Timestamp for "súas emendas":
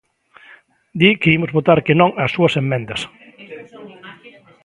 2.35-3.01